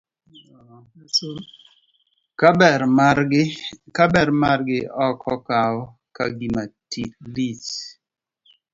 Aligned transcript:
Ka 3.95 4.07
ber 4.13 4.31
margi 4.41 4.77
ok 5.07 5.19
okaw 5.33 5.75
ka 6.15 6.25
gima 6.37 6.63
lich. 7.33 7.69